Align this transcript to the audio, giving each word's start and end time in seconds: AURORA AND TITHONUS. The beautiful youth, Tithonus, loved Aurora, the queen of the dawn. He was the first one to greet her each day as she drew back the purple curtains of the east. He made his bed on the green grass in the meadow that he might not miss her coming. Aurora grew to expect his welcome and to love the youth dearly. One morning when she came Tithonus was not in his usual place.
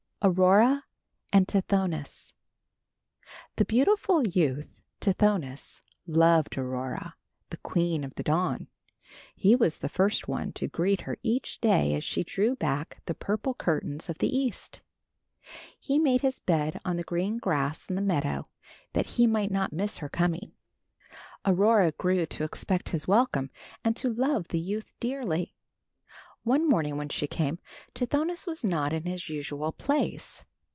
AURORA 0.23 0.83
AND 1.33 1.47
TITHONUS. 1.47 2.35
The 3.55 3.65
beautiful 3.65 4.21
youth, 4.27 4.67
Tithonus, 4.99 5.81
loved 6.05 6.59
Aurora, 6.59 7.15
the 7.49 7.57
queen 7.57 8.03
of 8.03 8.13
the 8.13 8.21
dawn. 8.21 8.67
He 9.35 9.55
was 9.55 9.79
the 9.79 9.89
first 9.89 10.27
one 10.27 10.51
to 10.53 10.67
greet 10.67 11.01
her 11.09 11.17
each 11.23 11.59
day 11.59 11.95
as 11.95 12.03
she 12.03 12.23
drew 12.23 12.55
back 12.55 13.01
the 13.07 13.15
purple 13.15 13.55
curtains 13.55 14.09
of 14.09 14.19
the 14.19 14.29
east. 14.29 14.83
He 15.79 15.97
made 15.97 16.21
his 16.21 16.37
bed 16.37 16.79
on 16.85 16.97
the 16.97 17.03
green 17.03 17.39
grass 17.39 17.89
in 17.89 17.95
the 17.95 18.01
meadow 18.03 18.45
that 18.93 19.07
he 19.17 19.25
might 19.25 19.49
not 19.49 19.73
miss 19.73 19.97
her 19.97 20.09
coming. 20.09 20.51
Aurora 21.47 21.93
grew 21.93 22.27
to 22.27 22.43
expect 22.43 22.89
his 22.89 23.07
welcome 23.07 23.49
and 23.83 23.95
to 23.97 24.07
love 24.07 24.49
the 24.49 24.59
youth 24.59 24.93
dearly. 24.99 25.55
One 26.43 26.67
morning 26.67 26.97
when 26.97 27.09
she 27.09 27.27
came 27.27 27.59
Tithonus 27.93 28.47
was 28.47 28.63
not 28.63 28.93
in 28.93 29.03
his 29.05 29.29
usual 29.29 29.71
place. 29.71 30.43